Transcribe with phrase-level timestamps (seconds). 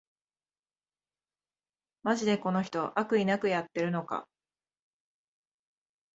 [2.01, 4.27] マジでこの人、悪意なくやってるのか